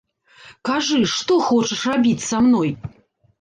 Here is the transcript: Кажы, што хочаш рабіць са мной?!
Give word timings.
Кажы, 0.69 0.97
што 1.15 1.37
хочаш 1.49 1.85
рабіць 1.93 2.27
са 2.31 2.41
мной?! 2.47 2.75